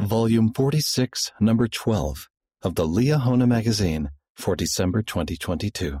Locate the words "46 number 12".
0.54-2.28